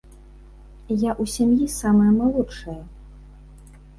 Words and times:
Я 1.01 1.11
ў 1.21 1.23
сям'і 1.33 1.67
самая 1.81 2.09
малодшая. 2.21 2.79